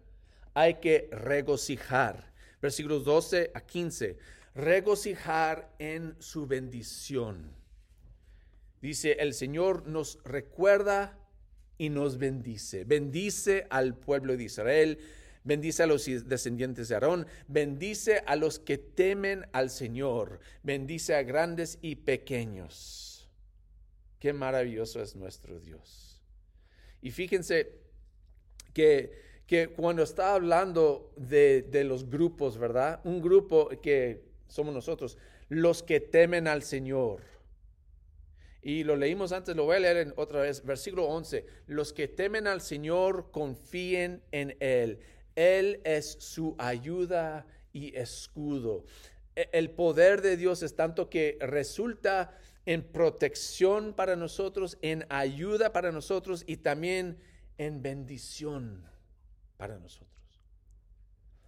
hay 0.54 0.76
que 0.76 1.10
regocijar. 1.12 2.32
Versículos 2.62 3.04
12 3.06 3.52
a 3.54 3.62
15. 3.62 4.18
Regocijar 4.56 5.74
en 5.80 6.16
su 6.20 6.48
bendición. 6.48 7.56
Dice, 8.82 9.14
el 9.20 9.34
Señor 9.34 9.88
nos 9.88 10.20
recuerda 10.24 11.18
y 11.78 11.90
nos 11.90 12.18
bendice. 12.18 12.84
Bendice 12.84 13.66
al 13.70 13.96
pueblo 13.96 14.38
de 14.38 14.44
Israel, 14.44 15.00
bendice 15.44 15.84
a 15.84 15.88
los 15.88 16.06
descendientes 16.06 16.90
de 16.90 16.96
Aarón, 16.96 17.28
bendice 17.48 18.24
a 18.26 18.36
los 18.36 18.60
que 18.60 18.78
temen 18.78 19.46
al 19.54 19.70
Señor, 19.70 20.40
bendice 20.64 21.16
a 21.16 21.24
grandes 21.24 21.80
y 21.82 21.96
pequeños. 21.96 23.30
Qué 24.20 24.34
maravilloso 24.34 25.02
es 25.02 25.16
nuestro 25.16 25.60
Dios. 25.60 26.22
Y 27.02 27.12
fíjense 27.12 27.74
que, 28.74 29.33
que 29.48 29.68
cuando 29.68 30.04
está 30.04 30.34
hablando 30.36 31.12
de, 31.16 31.64
de 31.64 31.84
los 31.84 32.10
grupos, 32.10 32.58
¿verdad? 32.58 33.02
Un 33.04 33.22
grupo 33.22 33.70
que 33.82 34.24
somos 34.48 34.74
nosotros, 34.74 35.18
los 35.50 35.84
que 35.84 36.00
temen 36.00 36.48
al 36.48 36.64
Señor 36.64 37.22
y 38.64 38.86
lo 38.86 38.96
leímos 38.96 39.34
antes, 39.34 39.56
lo 39.56 39.66
voy 39.66 39.76
a 39.76 39.80
leer 39.80 40.14
otra 40.16 40.42
vez, 40.42 40.64
versículo 40.64 41.06
11. 41.08 41.46
Los 41.68 41.92
que 41.92 42.08
temen 42.08 42.48
al 42.48 42.62
Señor 42.62 43.30
confíen 43.32 44.24
en 44.32 44.56
Él. 44.62 45.00
Él 45.36 45.82
es 45.84 46.16
su 46.20 46.56
ayuda 46.58 47.46
y 47.74 47.96
escudo. 47.98 48.86
E, 49.36 49.50
el 49.52 49.70
poder 49.72 50.22
de 50.22 50.38
Dios 50.38 50.64
es 50.64 50.76
tanto 50.78 51.10
que 51.10 51.38
resulta 51.42 52.38
en 52.66 52.84
protección 52.84 53.94
para 53.94 54.16
nosotros, 54.16 54.78
en 54.82 55.06
ayuda 55.10 55.74
para 55.74 55.92
nosotros 55.92 56.46
y 56.48 56.58
también 56.58 57.18
en 57.58 57.82
bendición 57.82 58.93
para 59.58 59.80
nosotros. 59.80 60.14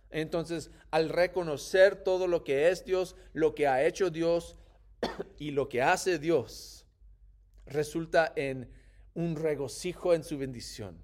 Entonces, 0.10 0.72
al 0.92 1.10
reconocer 1.10 1.98
todo 1.98 2.28
lo 2.28 2.44
que 2.44 2.70
es 2.70 2.86
Dios, 2.86 3.16
lo 3.34 3.54
que 3.54 3.68
ha 3.68 3.84
hecho 3.86 4.10
Dios 4.10 4.56
y 5.40 5.52
lo 5.52 5.68
que 5.68 5.82
hace 5.82 6.20
Dios, 6.20 6.86
resulta 7.66 8.32
en 8.36 8.70
un 9.14 9.36
regocijo 9.36 10.14
en 10.14 10.24
su 10.24 10.38
bendición. 10.38 11.04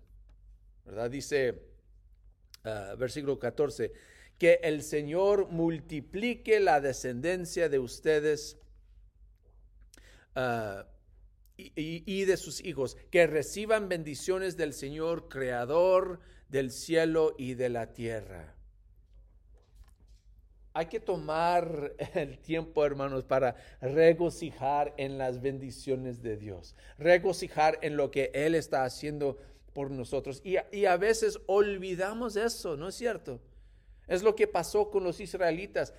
¿Verdad? 0.85 1.09
Dice 1.09 1.61
ah, 2.63 2.95
versículo 2.97 3.39
14, 3.39 3.91
que 4.37 4.59
el 4.63 4.81
Señor 4.81 5.49
multiplique 5.49 6.59
la 6.59 6.81
descendencia 6.81 7.69
de 7.69 7.79
ustedes 7.79 8.57
ah, 10.35 10.87
y, 11.57 11.71
y 11.75 12.25
de 12.25 12.37
sus 12.37 12.63
hijos, 12.63 12.97
que 13.11 13.27
reciban 13.27 13.89
bendiciones 13.89 14.57
del 14.57 14.73
Señor, 14.73 15.29
creador 15.29 16.21
del 16.51 16.69
cielo 16.71 17.33
y 17.37 17.55
de 17.55 17.69
la 17.69 17.93
tierra 17.93 18.55
hay 20.73 20.85
que 20.85 20.99
tomar 20.99 21.93
el 22.13 22.39
tiempo, 22.39 22.85
hermanos, 22.85 23.25
para 23.25 23.55
regocijar 23.81 24.93
en 24.97 25.17
las 25.17 25.41
bendiciones 25.41 26.21
de 26.21 26.37
Dios, 26.37 26.75
regocijar 26.97 27.79
en 27.81 27.97
lo 27.97 28.11
que 28.11 28.31
Él 28.33 28.55
está 28.55 28.83
haciendo 28.83 29.37
por 29.73 29.91
nosotros. 29.91 30.41
Y, 30.43 30.85
a 30.85 30.97
veces 30.97 31.39
olvidamos 31.47 32.35
eso, 32.35 32.77
¿no 32.77 32.89
es 32.89 32.95
cierto? 32.95 33.41
Es 34.07 34.23
lo 34.23 34.35
que 34.35 34.47
pasó 34.47 34.89
con 34.89 35.03
los 35.03 35.19
israelitas. 35.19 35.93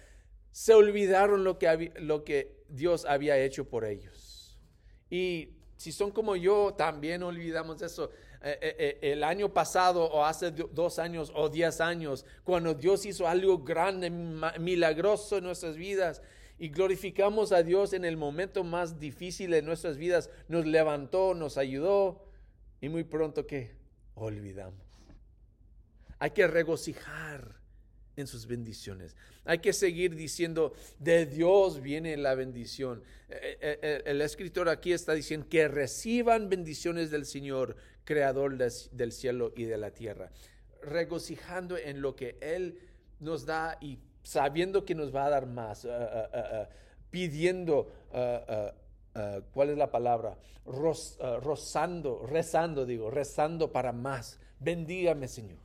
Se 0.50 0.74
olvidaron 0.74 1.44
lo 1.44 1.58
que, 1.58 1.92
lo 1.96 2.24
que 2.24 2.62
Dios 2.68 3.06
había 3.06 3.38
hecho 3.38 3.68
por 3.68 3.84
ellos. 3.84 4.58
Y 5.08 5.56
si 5.76 5.92
son 5.92 6.10
como 6.10 6.36
yo, 6.36 6.74
también 6.74 7.22
olvidamos 7.22 7.80
eso. 7.80 8.10
Eh, 8.44 8.58
eh, 8.60 8.76
eh, 8.78 9.12
el 9.12 9.22
año 9.22 9.52
pasado 9.52 10.04
o 10.04 10.24
hace 10.24 10.50
dos 10.50 10.98
años 10.98 11.30
o 11.32 11.48
diez 11.48 11.80
años, 11.80 12.26
cuando 12.42 12.74
Dios 12.74 13.06
hizo 13.06 13.28
algo 13.28 13.58
grande, 13.58 14.10
milagroso 14.10 15.38
en 15.38 15.44
nuestras 15.44 15.76
vidas 15.76 16.20
y 16.58 16.68
glorificamos 16.68 17.52
a 17.52 17.62
Dios 17.62 17.92
en 17.92 18.04
el 18.04 18.16
momento 18.16 18.64
más 18.64 18.98
difícil 18.98 19.52
de 19.52 19.62
nuestras 19.62 19.96
vidas, 19.96 20.28
nos 20.48 20.66
levantó, 20.66 21.34
nos 21.34 21.56
ayudó 21.56 22.26
y 22.80 22.88
muy 22.88 23.04
pronto 23.04 23.46
que 23.46 23.76
olvidamos. 24.16 24.82
Hay 26.18 26.32
que 26.32 26.48
regocijar 26.48 27.62
en 28.16 28.26
sus 28.26 28.46
bendiciones. 28.46 29.16
Hay 29.44 29.58
que 29.58 29.72
seguir 29.72 30.14
diciendo, 30.14 30.74
de 30.98 31.26
Dios 31.26 31.80
viene 31.80 32.16
la 32.16 32.34
bendición. 32.34 33.02
El, 33.60 34.20
escritor 34.20 34.68
aquí 34.68 34.92
está 34.92 35.14
diciendo 35.14 35.46
que 35.48 35.66
reciban 35.68 36.48
bendiciones 36.48 37.10
del 37.10 37.24
Señor, 37.24 37.76
creador 38.04 38.56
del 38.56 39.12
cielo 39.12 39.52
y 39.56 39.64
de 39.64 39.78
la 39.78 39.90
tierra, 39.92 40.30
regocijando 40.82 41.76
en 41.76 42.02
lo 42.02 42.16
que 42.16 42.36
Él 42.40 42.78
nos 43.20 43.46
da 43.46 43.78
y 43.80 43.98
sabiendo 44.22 44.84
que 44.84 44.94
nos 44.94 45.14
va 45.14 45.26
a 45.26 45.30
dar 45.30 45.46
más, 45.46 45.84
uh, 45.84 45.88
uh, 45.88 45.92
uh, 45.92 46.66
pidiendo, 47.10 47.92
¿cuál 49.52 49.70
es 49.70 49.76
la 49.76 49.90
palabra? 49.90 50.36
rozando, 50.64 52.24
rezando, 52.26 52.86
digo, 52.86 53.10
rezando 53.10 53.72
para 53.72 53.92
más. 53.92 54.38
Bendígame, 54.60 55.28
Señor. 55.28 55.58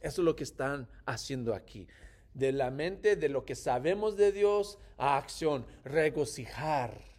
Eso 0.00 0.22
es 0.22 0.24
lo 0.24 0.34
que 0.34 0.44
están 0.44 0.88
haciendo 1.06 1.54
aquí. 1.54 1.86
De 2.34 2.52
la 2.52 2.70
mente, 2.70 3.16
de 3.16 3.28
lo 3.28 3.44
que 3.44 3.54
sabemos 3.54 4.16
de 4.16 4.32
Dios, 4.32 4.78
a 4.98 5.16
acción, 5.16 5.66
regocijar 5.84 7.09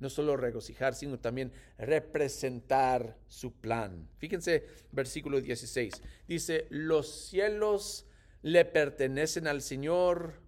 no 0.00 0.10
solo 0.10 0.36
regocijar, 0.36 0.94
sino 0.94 1.18
también 1.18 1.52
representar 1.78 3.16
su 3.28 3.52
plan. 3.52 4.08
Fíjense, 4.18 4.66
versículo 4.90 5.40
16. 5.40 6.02
Dice, 6.26 6.66
los 6.70 7.08
cielos 7.08 8.06
le 8.42 8.64
pertenecen 8.64 9.46
al 9.46 9.62
Señor, 9.62 10.40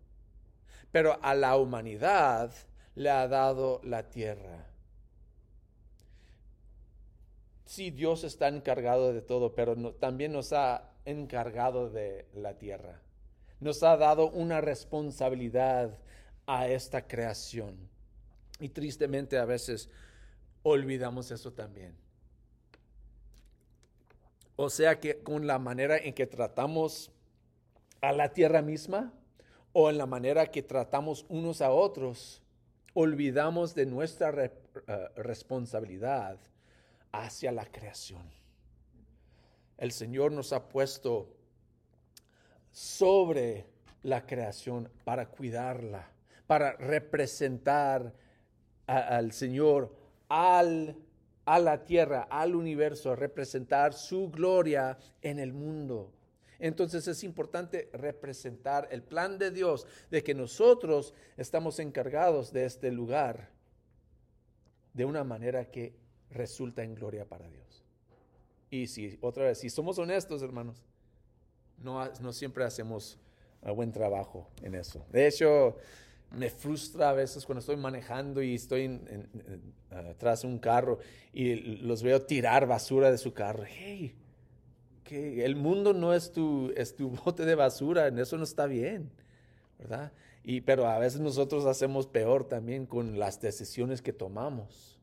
pero 0.91 1.19
a 1.23 1.35
la 1.35 1.57
humanidad 1.57 2.53
le 2.95 3.11
ha 3.11 3.29
dado 3.29 3.81
la 3.85 4.09
tierra. 4.09 4.67
Sí, 7.67 7.91
Dios 7.91 8.25
está 8.25 8.49
encargado 8.49 9.13
de 9.13 9.23
todo, 9.23 9.55
pero 9.55 9.95
también 9.95 10.33
nos 10.33 10.53
ha 10.53 10.91
encargado 11.05 11.91
de 11.91 12.27
la 12.35 12.59
tierra. 12.59 13.01
Nos 13.61 13.83
ha 13.83 13.97
dado 13.97 14.29
una 14.31 14.61
responsabilidad 14.61 15.99
a 16.47 16.69
esta 16.69 17.07
creación. 17.07 17.92
Y 18.63 18.69
tristemente 18.69 19.39
a 19.39 19.45
veces 19.45 19.91
olvidamos 20.63 21.33
eso 21.33 21.53
también. 21.53 21.97
O 24.55 24.71
sea 24.71 25.01
que 25.01 25.21
con 25.21 25.49
la 25.49 25.59
manera 25.59 25.97
en 25.97 26.15
que 26.15 26.29
tratamos 26.29 27.11
a 28.01 28.13
la 28.13 28.33
tierra 28.33 28.63
misma 28.63 29.13
o 29.73 29.91
en 29.91 29.99
la 29.99 30.07
manera 30.07 30.47
que 30.47 30.63
tratamos 30.63 31.27
unos 31.29 31.61
a 31.61 31.73
otros, 31.73 32.41
olvidamos 32.95 33.75
de 33.75 33.85
nuestra 33.85 34.45
eh, 34.45 34.53
responsabilidad 35.17 36.39
hacia 37.11 37.51
la 37.51 37.67
creación. 37.67 38.31
El 39.77 39.91
Señor 39.91 40.31
nos 40.31 40.53
ha 40.53 40.69
puesto 40.69 41.35
sobre 42.71 43.67
la 44.05 44.25
creación 44.25 44.89
para 45.03 45.27
cuidarla, 45.27 46.13
para 46.47 46.75
representar 46.75 48.22
al 48.99 49.33
Señor, 49.33 49.95
al, 50.29 50.97
a 51.45 51.59
la 51.59 51.85
tierra, 51.85 52.27
al 52.31 52.55
universo, 52.55 53.13
a 53.13 53.17
representar 53.17 53.95
su 53.95 54.31
gloria 54.31 54.99
en 55.21 55.39
el 55.39 55.53
mundo. 55.53 56.13
Entonces 56.59 57.09
es 57.09 57.25
importante 57.25 57.91
representar 57.93 58.89
el 58.93 59.03
plan 59.03 59.37
de 59.39 59.51
Dios 59.51 59.87
de 60.11 60.23
que 60.23 60.35
nosotros 60.35 61.13
estamos 61.37 61.81
encargados 61.81 62.53
de 62.53 62.65
este 62.65 62.93
lugar 62.93 63.51
de 64.95 65.05
una 65.05 65.25
manera 65.25 65.71
que 65.71 65.97
resulta 66.31 66.85
en 66.85 66.95
gloria 66.95 67.25
para 67.25 67.49
Dios. 67.49 67.85
Y 68.71 68.87
si, 68.87 69.19
otra 69.21 69.45
vez, 69.47 69.59
si 69.59 69.71
somos 69.71 69.99
honestos, 69.99 70.41
hermanos, 70.43 70.83
no, 71.79 72.09
no 72.21 72.33
siempre 72.33 72.65
hacemos 72.65 73.19
buen 73.71 73.93
trabajo 73.93 74.49
en 74.63 74.75
eso. 74.75 75.05
De 75.11 75.27
hecho, 75.27 75.77
me 76.35 76.51
frustra 76.51 77.11
a 77.11 77.13
veces 77.13 77.45
cuando 77.45 77.61
estoy 77.61 77.77
manejando 77.77 78.43
y 78.43 78.55
estoy 78.55 78.85
en, 78.85 79.29
atrás 79.91 80.43
de 80.43 80.49
un 80.49 80.59
carro 80.59 80.99
y 81.33 81.55
los 81.55 82.03
veo 82.03 82.23
tirar 82.23 82.67
basura 82.67 83.11
de 83.11 83.19
su 83.19 83.33
carro. 83.33 83.65
Hey, 83.67 84.15
que 85.05 85.45
el 85.45 85.57
mundo 85.57 85.93
no 85.93 86.15
es 86.15 86.33
tu, 86.33 86.73
es 86.77 86.95
tu 86.97 87.11
bote 87.25 87.45
de 87.45 87.55
basura, 87.55 88.07
en 88.07 88.19
eso 88.19 88.37
no 88.39 88.45
está 88.45 88.67
bien, 88.67 89.11
¿verdad? 89.79 90.13
Y, 90.45 90.63
pero 90.63 90.89
a 90.89 90.99
veces 90.99 91.21
nosotros 91.21 91.67
hacemos 91.67 92.07
peor 92.07 92.49
también 92.49 92.87
con 92.87 93.19
las 93.19 93.41
decisiones 93.41 94.03
que 94.03 94.13
tomamos. 94.13 94.99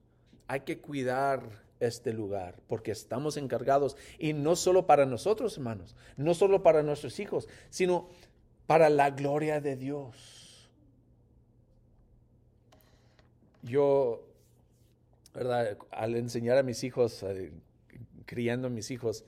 Hay 0.48 0.62
que 0.62 0.80
cuidar 0.80 1.44
este 1.80 2.12
lugar 2.12 2.60
porque 2.68 2.92
estamos 2.92 3.38
encargados 3.38 3.96
y 4.18 4.34
no 4.34 4.56
solo 4.56 4.86
para 4.86 5.06
nosotros, 5.06 5.58
hermanos, 5.58 5.96
no 6.18 6.34
solo 6.34 6.62
para 6.62 6.84
nuestros 6.84 7.20
hijos, 7.20 7.48
sino 7.70 8.10
para 8.66 8.90
la 8.90 9.12
gloria 9.12 9.62
de 9.62 9.78
Dios. 9.78 10.39
Yo, 13.62 14.26
¿verdad? 15.34 15.78
Al 15.92 16.16
enseñar 16.16 16.58
a 16.58 16.64
mis 16.64 16.84
hijos, 16.84 17.24
eh, 17.24 17.52
criando 18.26 18.68
a 18.68 18.70
mis 18.70 18.92
hijos, 18.92 19.26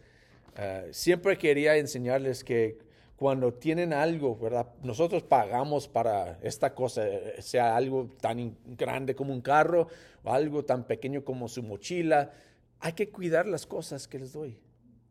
eh, 0.58 0.90
siempre 0.92 1.38
quería 1.38 1.78
enseñarles 1.78 2.44
que 2.44 2.78
cuando 3.22 3.54
tienen 3.54 3.94
algo, 3.94 4.36
¿verdad? 4.36 4.74
Nosotros 4.82 5.22
pagamos 5.22 5.88
para 5.88 6.40
esta 6.42 6.74
cosa, 6.74 7.04
sea 7.40 7.76
algo 7.76 8.10
tan 8.20 8.58
grande 8.66 9.14
como 9.14 9.32
un 9.32 9.42
carro 9.42 9.88
o 10.24 10.34
algo 10.34 10.66
tan 10.66 10.86
pequeño 10.86 11.24
como 11.24 11.48
su 11.48 11.62
mochila. 11.62 12.32
Hay 12.80 12.94
que 12.94 13.10
cuidar 13.10 13.46
las 13.46 13.68
cosas 13.68 14.08
que 14.08 14.18
les 14.18 14.34
doy. 14.34 14.58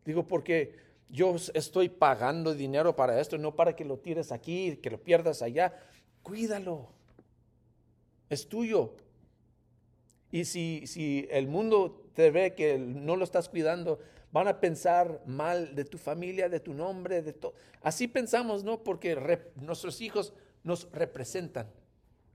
Digo, 0.04 0.26
porque 0.26 0.74
yo 1.08 1.36
estoy 1.54 1.88
pagando 1.88 2.54
dinero 2.54 2.96
para 2.96 3.20
esto, 3.20 3.38
no 3.38 3.54
para 3.54 3.76
que 3.76 3.84
lo 3.84 3.98
tires 3.98 4.32
aquí, 4.32 4.76
que 4.78 4.90
lo 4.90 5.00
pierdas 5.00 5.40
allá. 5.40 5.72
Cuídalo. 6.24 6.88
Es 8.28 8.48
tuyo. 8.48 8.96
Y 10.30 10.44
si, 10.44 10.86
si 10.86 11.26
el 11.30 11.48
mundo 11.48 12.04
te 12.14 12.30
ve 12.30 12.54
que 12.54 12.78
no 12.78 13.16
lo 13.16 13.24
estás 13.24 13.48
cuidando, 13.48 13.98
van 14.32 14.48
a 14.48 14.60
pensar 14.60 15.22
mal 15.26 15.74
de 15.74 15.84
tu 15.84 15.98
familia, 15.98 16.48
de 16.48 16.60
tu 16.60 16.72
nombre, 16.72 17.22
de 17.22 17.32
todo. 17.32 17.54
Así 17.82 18.06
pensamos, 18.06 18.62
¿no? 18.62 18.82
Porque 18.82 19.16
nuestros 19.56 20.00
hijos 20.00 20.32
nos 20.62 20.90
representan, 20.92 21.68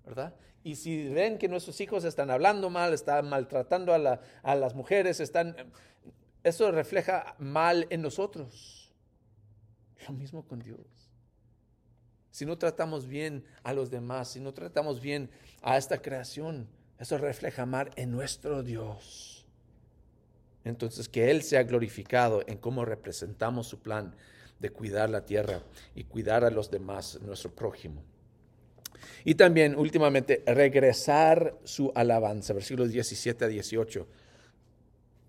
¿verdad? 0.04 0.36
Y 0.64 0.76
si 0.76 1.08
ven 1.10 1.38
que 1.38 1.48
nuestros 1.48 1.80
hijos 1.80 2.04
están 2.04 2.32
hablando 2.32 2.70
mal, 2.70 2.94
están 2.94 3.30
maltratando 3.30 3.94
a, 3.94 4.20
a 4.42 4.56
las 4.56 4.74
mujeres, 4.74 5.20
están, 5.20 5.56
eso 6.44 6.72
refleja 6.72 7.36
mal 7.38 7.88
en 7.90 8.02
nosotros. 8.02 8.94
Lo 10.08 10.14
mismo 10.14 10.46
con 10.46 10.60
Dios. 10.60 10.80
Si 12.32 12.46
no 12.46 12.58
tratamos 12.58 13.08
bien 13.08 13.46
a 13.64 13.72
los 13.72 13.90
demás, 13.90 14.32
si 14.32 14.40
no 14.42 14.54
tratamos 14.54 15.00
bien 15.00 15.30
a 15.62 15.78
esta 15.78 16.02
creación, 16.02 16.68
eso 17.00 17.18
refleja 17.18 17.66
mal 17.66 17.92
en 17.96 18.12
nuestro 18.12 18.64
Dios. 18.64 19.46
Entonces, 20.64 21.10
que 21.10 21.30
Él 21.30 21.44
sea 21.44 21.64
glorificado 21.64 22.44
en 22.48 22.58
cómo 22.58 22.86
representamos 22.86 23.68
su 23.68 23.80
plan 23.80 24.16
de 24.60 24.70
cuidar 24.70 25.10
la 25.10 25.26
tierra 25.26 25.62
y 25.94 26.06
cuidar 26.06 26.44
a 26.44 26.50
los 26.50 26.72
demás, 26.72 27.20
nuestro 27.22 27.52
prójimo. 27.54 28.02
Y 29.24 29.36
también, 29.36 29.76
últimamente, 29.76 30.44
regresar 30.48 31.58
su 31.64 31.92
alabanza, 31.96 32.54
versículos 32.54 32.92
17 32.92 33.46
a 33.46 33.48
18. 33.48 34.08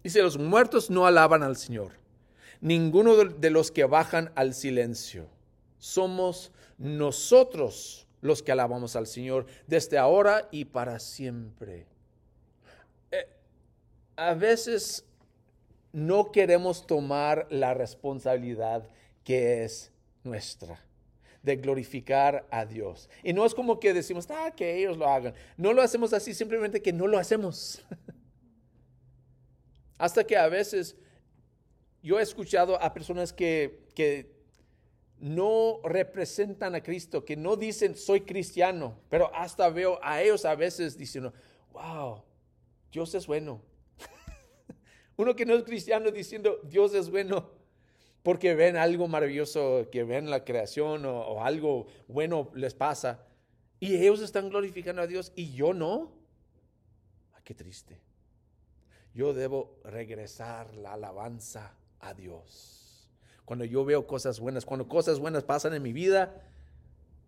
Dice, 0.04 0.22
los 0.22 0.38
muertos 0.38 0.88
no 0.88 1.06
alaban 1.06 1.42
al 1.42 1.56
Señor, 1.56 1.92
ninguno 2.60 3.16
de 3.16 3.50
los 3.50 3.70
que 3.70 3.84
bajan 3.84 4.30
al 4.36 4.54
silencio. 4.54 5.26
Somos 5.78 6.52
nosotros 6.78 8.05
los 8.26 8.42
que 8.42 8.52
alabamos 8.52 8.96
al 8.96 9.06
Señor 9.06 9.46
desde 9.66 9.98
ahora 9.98 10.48
y 10.50 10.66
para 10.66 10.98
siempre. 10.98 11.86
Eh, 13.10 13.26
a 14.16 14.34
veces 14.34 15.04
no 15.92 16.32
queremos 16.32 16.86
tomar 16.86 17.46
la 17.50 17.72
responsabilidad 17.72 18.88
que 19.24 19.64
es 19.64 19.92
nuestra 20.24 20.82
de 21.42 21.56
glorificar 21.56 22.46
a 22.50 22.66
Dios. 22.66 23.08
Y 23.22 23.32
no 23.32 23.46
es 23.46 23.54
como 23.54 23.78
que 23.78 23.94
decimos, 23.94 24.26
ah, 24.30 24.52
que 24.54 24.78
ellos 24.78 24.98
lo 24.98 25.06
hagan. 25.06 25.32
No 25.56 25.72
lo 25.72 25.80
hacemos 25.80 26.12
así, 26.12 26.34
simplemente 26.34 26.82
que 26.82 26.92
no 26.92 27.06
lo 27.06 27.18
hacemos. 27.18 27.84
Hasta 29.98 30.24
que 30.24 30.36
a 30.36 30.48
veces 30.48 30.96
yo 32.02 32.18
he 32.18 32.22
escuchado 32.22 32.80
a 32.82 32.92
personas 32.92 33.32
que, 33.32 33.86
que 33.94 34.35
no 35.18 35.80
representan 35.84 36.74
a 36.74 36.82
Cristo, 36.82 37.24
que 37.24 37.36
no 37.36 37.56
dicen 37.56 37.96
soy 37.96 38.22
cristiano, 38.22 38.98
pero 39.08 39.34
hasta 39.34 39.68
veo 39.68 39.98
a 40.02 40.22
ellos 40.22 40.44
a 40.44 40.54
veces 40.54 40.96
diciendo, 40.96 41.32
wow, 41.72 42.22
Dios 42.92 43.14
es 43.14 43.26
bueno, 43.26 43.60
uno 45.16 45.34
que 45.34 45.46
no 45.46 45.54
es 45.54 45.64
cristiano 45.64 46.10
diciendo 46.10 46.60
Dios 46.64 46.94
es 46.94 47.10
bueno 47.10 47.56
porque 48.26 48.56
ven 48.56 48.76
algo 48.76 49.06
maravilloso, 49.06 49.86
que 49.92 50.02
ven 50.02 50.30
la 50.30 50.44
creación 50.44 51.04
o, 51.06 51.44
algo 51.44 51.86
bueno 52.08 52.50
les 52.54 52.74
pasa. 52.74 53.24
Y 53.78 53.94
ellos 53.94 54.20
están 54.20 54.48
glorificando 54.48 55.00
a 55.00 55.06
Dios 55.06 55.32
y 55.36 55.52
yo 55.52 55.72
no. 55.72 56.10
Ah, 57.34 57.40
qué 57.44 57.54
triste. 57.54 58.00
Yo 59.14 59.32
debo 59.32 59.78
regresar 59.84 60.74
la 60.74 60.94
alabanza 60.94 61.76
a 62.00 62.14
Dios. 62.14 62.85
Cuando 63.46 63.64
yo 63.64 63.84
veo 63.84 64.06
cosas 64.06 64.40
buenas, 64.40 64.66
cuando 64.66 64.88
cosas 64.88 65.18
buenas 65.18 65.44
pasan 65.44 65.72
en 65.72 65.82
mi 65.82 65.94
vida, 65.94 66.42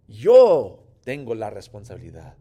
yo 0.09 0.85
tengo 1.04 1.35
la 1.35 1.48
responsabilidad. 1.48 2.37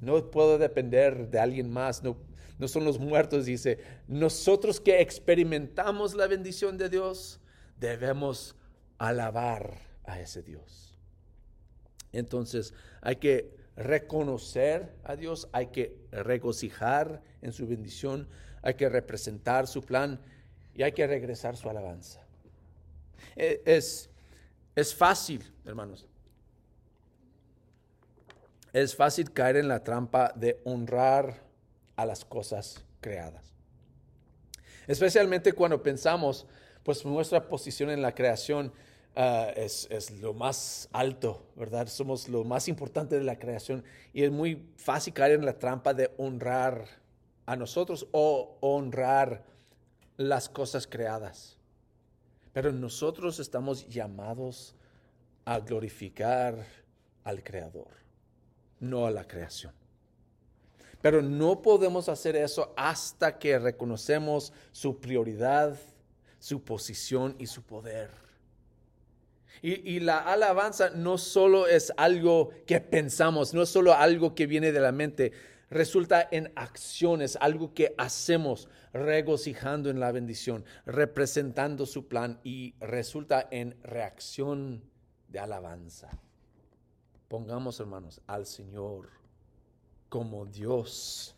No 0.00 0.30
puedo 0.30 0.58
depender 0.58 1.28
de 1.30 1.38
alguien 1.38 1.70
más. 1.70 2.02
No, 2.02 2.16
no 2.58 2.68
son 2.68 2.84
los 2.84 2.98
muertos, 2.98 3.44
dice, 3.44 3.78
nosotros 4.08 4.80
que 4.80 5.00
experimentamos 5.00 6.14
la 6.14 6.26
bendición 6.26 6.78
de 6.78 6.88
Dios, 6.88 7.38
debemos 7.78 8.56
alabar 8.98 9.78
a 10.04 10.18
ese 10.18 10.42
Dios. 10.42 10.98
Entonces 12.12 12.72
hay 13.02 13.16
que 13.16 13.54
reconocer 13.76 14.94
a 15.04 15.16
Dios, 15.16 15.48
hay 15.52 15.66
que 15.66 15.98
regocijar 16.12 17.22
en 17.42 17.52
su 17.52 17.66
bendición, 17.66 18.28
hay 18.62 18.74
que 18.74 18.88
representar 18.88 19.66
su 19.66 19.82
plan 19.82 20.20
y 20.74 20.82
hay 20.82 20.92
que 20.92 21.06
regresar 21.06 21.56
su 21.56 21.68
alabanza. 21.68 22.21
E, 23.36 23.62
es, 23.64 24.10
es 24.74 24.94
fácil, 24.94 25.42
hermanos. 25.64 26.06
Es 28.72 28.96
fácil 28.96 29.32
caer 29.32 29.56
en 29.56 29.68
la 29.68 29.84
trampa 29.84 30.32
de 30.34 30.60
honrar 30.64 31.42
a 31.96 32.06
las 32.06 32.24
cosas 32.24 32.82
creadas. 33.00 33.52
Especialmente 34.86 35.52
cuando 35.52 35.82
pensamos, 35.82 36.46
pues 36.82 37.04
nuestra 37.04 37.48
posición 37.48 37.90
en 37.90 38.02
la 38.02 38.14
creación 38.14 38.72
ah, 39.14 39.52
es, 39.54 39.86
es, 39.90 40.10
lo 40.10 40.32
más 40.32 40.88
alto, 40.92 41.46
¿verdad? 41.54 41.86
Somos 41.86 42.28
lo 42.28 42.44
más 42.44 42.66
importante 42.68 43.18
de 43.18 43.24
la 43.24 43.38
creación 43.38 43.84
y 44.12 44.24
es 44.24 44.30
muy 44.30 44.66
fácil 44.76 45.12
caer 45.12 45.32
en 45.32 45.44
la 45.44 45.58
trampa 45.58 45.94
de 45.94 46.10
honrar 46.16 46.86
a 47.46 47.56
nosotros 47.56 48.06
o 48.12 48.56
honrar 48.60 49.44
las 50.16 50.48
cosas 50.48 50.86
creadas. 50.86 51.58
Pero 52.52 52.72
nosotros 52.72 53.38
estamos 53.38 53.88
llamados 53.88 54.74
a 55.44 55.58
glorificar 55.58 56.66
al 57.24 57.42
Creador, 57.42 57.88
no 58.80 59.06
a 59.06 59.10
la 59.10 59.26
creación. 59.26 59.72
Pero 61.00 61.20
no 61.20 61.62
podemos 61.62 62.08
hacer 62.08 62.36
eso 62.36 62.72
hasta 62.76 63.38
que 63.38 63.58
reconocemos 63.58 64.52
su 64.70 65.00
prioridad, 65.00 65.76
su 66.38 66.62
posición 66.62 67.34
y 67.38 67.46
su 67.46 67.62
poder. 67.62 68.10
Y, 69.64 70.00
la 70.00 70.18
alabanza 70.18 70.90
no 70.90 71.18
solo 71.18 71.68
es 71.68 71.92
algo 71.96 72.50
que 72.66 72.80
pensamos, 72.80 73.54
no 73.54 73.62
es 73.62 73.68
solo 73.68 73.94
algo 73.94 74.34
que 74.34 74.48
viene 74.48 74.72
de 74.72 74.80
la 74.80 74.90
mente, 74.90 75.30
resulta 75.72 76.28
en 76.30 76.52
acciones, 76.54 77.36
algo 77.40 77.74
que 77.74 77.94
hacemos 77.98 78.68
regocijando 78.92 79.90
en 79.90 80.00
la 80.00 80.12
bendición, 80.12 80.64
representando 80.84 81.86
su 81.86 82.06
plan 82.06 82.38
y 82.44 82.74
resulta 82.78 83.48
en 83.50 83.76
reacción 83.82 84.84
de 85.28 85.38
alabanza. 85.38 86.10
Pongamos, 87.28 87.80
hermanos, 87.80 88.20
al 88.26 88.46
Señor 88.46 89.08
como 90.10 90.44
Dios 90.44 91.34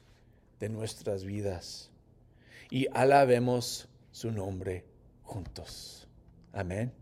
de 0.59 0.69
nuestras 0.69 1.25
vidas 1.25 1.93
y 2.71 2.89
alabemos 2.93 3.89
su 4.11 4.33
nombre 4.33 4.85
juntos. 5.23 6.09
Amén. 6.53 6.93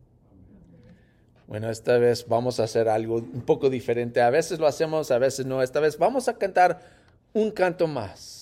Bueno, 1.46 1.70
esta 1.70 1.96
vez 1.98 2.26
vamos 2.28 2.60
a 2.60 2.64
hacer 2.64 2.88
algo 2.88 3.16
un 3.16 3.42
poco 3.42 3.70
diferente. 3.70 4.20
A 4.20 4.30
veces 4.30 4.58
lo 4.58 4.66
hacemos, 4.66 5.10
a 5.10 5.18
veces 5.18 5.46
no. 5.46 5.62
Esta 5.62 5.80
vez 5.80 5.98
vamos 5.98 6.28
a 6.28 6.38
cantar 6.38 7.01
un 7.34 7.50
canto 7.50 7.86
más. 7.86 8.41